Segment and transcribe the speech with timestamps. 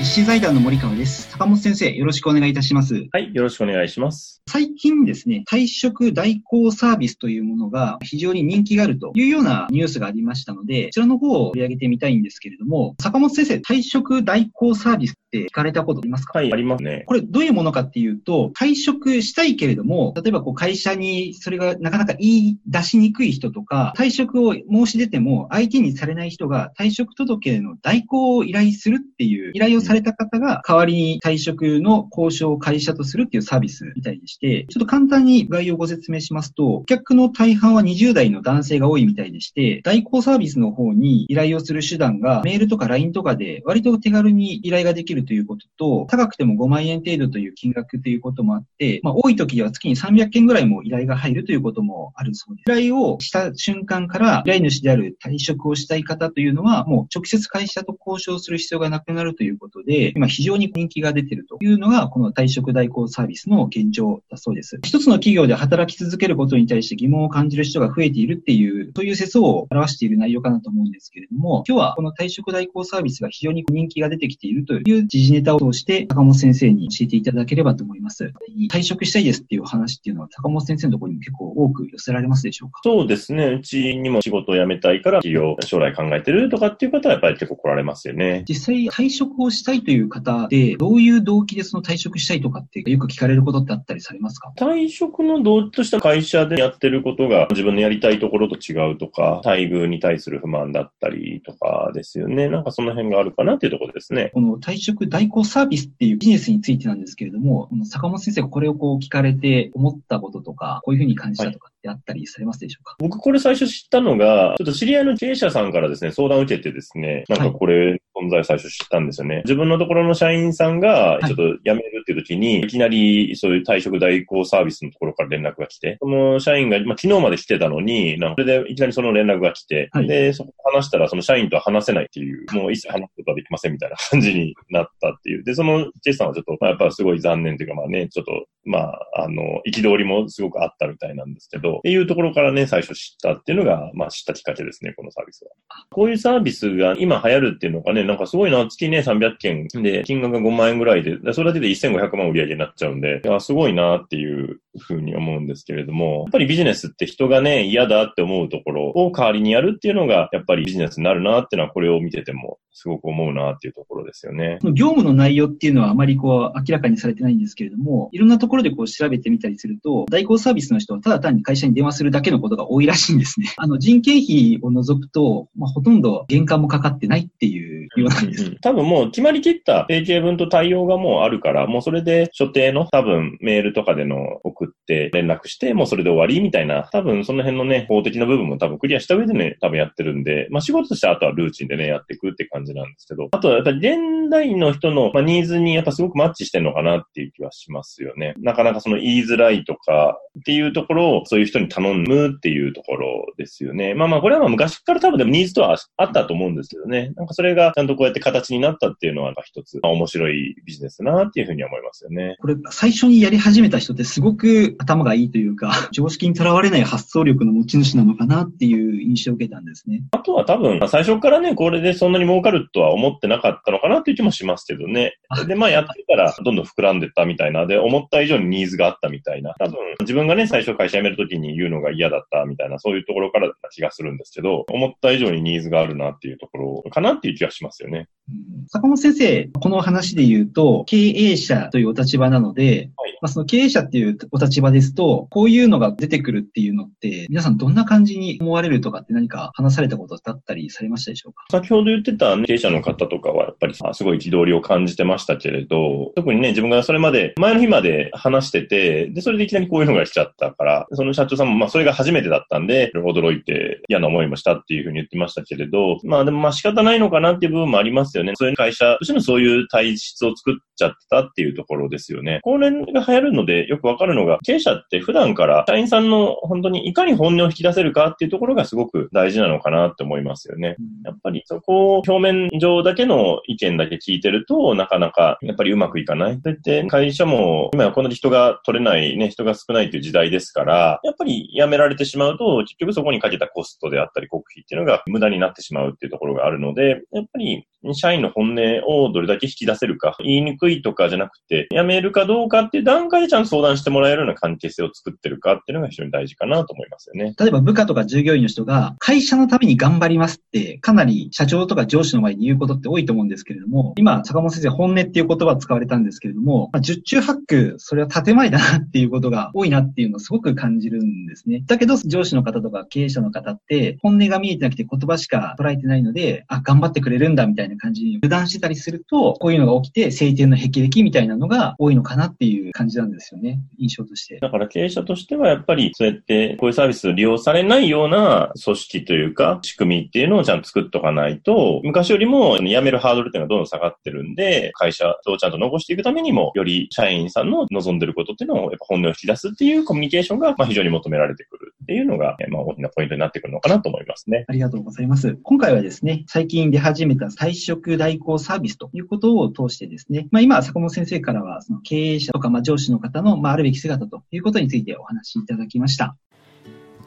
[0.00, 1.30] 実施財団の森川です。
[1.30, 3.06] 坂本先生、よろしくお願いいたします。
[3.12, 4.40] はい、よろしくお願いします。
[4.48, 16.38] 最近ですね、退職代行サービスというものが非常に人気があるというようなニュースがありましたので、こちらの方を取り上げてみたいんですけれども、坂本先生、退職代行サービスって聞かれたことありますか？
[16.40, 17.04] はい、ありますね。
[17.06, 52.80] これどういうものかっていうと、退職したいけれども、例えばこう会社にそれがなかなか言い出しにくい人とか、退職を申し出ても相手にされない人が退職届の代行を依頼するっていう依頼をされた方が代わりに退職の交渉を会社とするっていうサービスみたいでして、ちょっと簡単に概要をご説明しますと、お客の大半は20代の男性が多いみたいでして、代行サービスの方に依頼をする手段がメールとか LINE とかで割と手軽に依頼ができるということと、高くても5万円程度という金額ということもあって、まあ多い時では月に300件ぐらいも依頼が入るということもあるそうです。
[52.80, 64.78] 依頼をした瞬間から依頼主である退職をしたい方というのは、もう直接会社と交渉する必要がなくなるということで、今非常に人気が出ているというのが、この退職代行サービスの現状だそうです。
[64.84, 78.32] 一つの企業で働き続けることに対して疑問を感じる人が増えているっていう、そういう説を表している内容かなと思うんですけれども、今日はこの退職代行サービスが非常に人気が出てきているという時事ネタを通して、坂本先生に教えていただければと思います。
[78.70, 82.80] 退職したいですっていう話っていうのは、坂本先生のところにも結構多く寄せられますでしょうか？
[82.84, 83.46] そうですね。
[83.46, 88.44] うちにも仕事を辞めたいから、企業、将来考えてるとかっていう方はやっぱり結構来られますよね。
[88.48, 94.52] 実際退職をしたいという方で、どういう動機でその退職したいとかってよく聞かれることってあったりされますか？
[94.56, 102.48] 退職の動機とした会社でやってることが自分のやりたいところと違うとか、待遇に対する不満だったりとかですよね。
[102.48, 104.30] なんかその辺があるかなっていうところですね。
[104.34, 119.42] この退職代行サービスっていうビジネスについてなんですけれども、坂本先生がこれをこう聞かれて思ったこととか、こういうふうに感じたとかってあったりされますでしょうか、僕これ最初知ったのが、ちょっと知り合いの経営者さんからですね、相談を受けてですね、なんかこれ存在最初知ったんですよね。
[119.44, 135.44] 自分のところの社員さんがちょっと辞めるっていう時に、い、きなりそういう退職代行サービスのところから連絡が来て、その社員が、まあ、昨日まで来てたのに、なんかそれでいきなりその連絡が来て、はいで、そこ話したらその社員とは話せないっていう、もう一切話すことはできませんみたいな感じになったっていう。
[135.44, 138.32] で、そのジェイさんはちょっと、まあ、やっぱすごい残念というか、まあね、ちょっと、
[138.64, 145.50] まあ、あの、憤りもすごくあったみたいなんですけど、っていうところからね、最初知ったっていうのが、まあ知ったきっかけですね、このサービスは。
[145.90, 164.58] こういうサービスが今流行るっていうのがね、なんかすごいな、月ね、300件で、金額が5万円ぐらいで、でそれだけで1500万売り上げになっちゃうんで、いや、すごいなっていうふうに思うんですけれども、やっぱりビジネスって人がね、嫌だって思うところを代わりにやるっていうのが、やっぱりビジネスになるなっていうのは、これを見てても、すごく思うなっていうところですよね。
[164.74, 173.52] 業務の内容っていうのはあまりこう明らかにされてないんですけれども、いろんなところでこう調べてみたりすると、代行サービスの人はただ単に会社に電話するだけのことが多いらしいんですね。
[173.56, 178.50] あの人件費を除くと、まあ、ほとんど原価もかかってないっていうようなんです。
[178.60, 198.34] 多分もう決まりきった定型文と対応がもうあるから、もうそれで所定の多分メールとかでの送って連絡して、もうそれで終わりみたいな、多分その辺のね、法的な部分も多分クリアした上でね、多分やってるんで、まあ仕事としてあとはルーチンでね、やっていくって感じなんですけど、あとはやっぱり現代の人の、まあ、ニーズにやっぱすごくマッチしてるのかなっていう気はしますよね。
[198.38, 203.94] なかなかその言いづらいとかっていうところをそういう人に頼むっていうところですよね。
[203.94, 207.12] まあまあこれはまあ昔から多分でもニーズとはあったと思うんですけどね。
[207.16, 212.36] なんかそれがゃんとこうやって形になったっていうのは一つ、まあ面白いビジネスだなっていうふうには思いますよね。
[212.40, 220.02] これ、最初にやり始めた人ってすごく頭がいいというか、 常識にとらわれない発想力の持ち主なのかなっていう印象を受けたんですね。
[220.12, 225.14] あとは多分、最初からね、これでそんなに儲かるとは思ってなかったのかなっていう気もしますけどね。
[225.46, 229.54] で、まあやってたらどんどん膨らんでったみたいな、で、思った以上にニーズがあったみたいな。
[229.58, 238.08] 多分、自分がね、最初会社辞めるときに言うのが嫌だったみたいな、そういうところからな気がするんですけど、思った以上にニーズがあるなっていうところかなっていう気がしますよね。
[238.28, 251.44] うん坂本先生、この話で言うと、経営者というお立場なので、はいまあ、その経営者っていうお立場ですと、こういうのが出てくるっていうのって、皆さんどんな感じに思われるとかって何か話されたことだったりされましたでしょうか？
[251.50, 268.32] 先ほど言ってた、ね、経営者の方とかはやっぱりあすごい憤りを感じてましたけれど、特にね、自分がそれまで、前の日まで話してて、で、それでいきなりこういうのが来ちゃったから、その社長さんもまあそれが初めてだったんで、驚いて嫌な思いもしたっていうふうに言ってましたけれど、まあでもまあ仕方ないのかなっていう部分もありますよね。
[268.36, 272.40] そういう会社としてのそういう体質を作っちゃったっていうところですよね。
[272.42, 280.76] これが流行るのでよくわかるのが、経営者って普段から社員さんの本当にいかに本音を引き出せるかっていうところがすごく大事なのかなって思いますよね。
[281.04, 286.34] やっぱりそこを表面上だけの意見だけ聞いてると、なかなかやっぱりうまくいかない。
[286.34, 307.34] そうやって会社も今はこんなに人が取れないね、人が少ないという時代ですから、やっぱり辞められてしまうと、結局そこにかけたコストであったり、国費っていうのが無駄になってしまうっていうところがあるので、やっぱり社員の本音をどれだけ引き出せるか、言いにくいとかじゃなくて、辞めるかどうかっていう段階でちゃんと相談してもらえるような関係性を作ってるかっていうのが非常に大事かなと思いますよね。
[307.38, 321.62] 例えば部下とか従業員の人が、会社のために頑張りますって、かなり社長とか上司の前に言うことって多いと思うんですけれども、今、坂本先生、本音っていう言葉を使われたんですけれども、まあ、十中八九、それは建前だなっていうことが多いなっていうのをすごく感じるんですね。
[321.66, 333.60] だけど、上司の方とか経営者の方って、本音が見えてなくて言葉しか捉えてないので、あ、頑張ってくれるんだみたいなな感じに油断してたりすると、こういうのが起きて、晴天の霹靂みたいなのが多いのかなっていう感じなんですよね。
[333.78, 334.38] 印象として。
[334.38, 354.44] だから経営者としてはやっぱり、そうやってこういうサービスを利用されないような組織というか、仕組みっていうのをちゃんと作っとかないと、昔よりも辞めるハードルっていうのはどんどん下がってるんで、会社をちゃんと残していくためにも、より社員さんの望んでることっていうのをやっぱ本音を引き出すっていうコミュニケーションが、まあ、非常に求められてくるっていうのが、まあ、大きなポイントになってくるのかなと思いますね。
[354.46, 355.36] ありがとうございます。
[355.42, 366.16] 今回はですね、最近出始めた退職代行サービスということを通してですね、まあ、今、坂本先生からは、その経営者とか、まあ、上司の方の、まあ、あるべき姿ということについてお話しいただきました。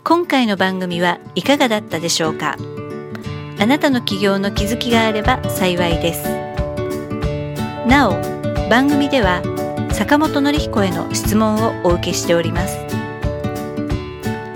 [0.04, 2.58] 今回の番組はいかがだったでしょうか？
[3.62, 6.28] あなたの起業の気づきがあれば幸いです。
[7.88, 8.20] なお、
[8.70, 9.42] 番組では
[9.94, 12.83] 坂本典彦への質問をお受けしております。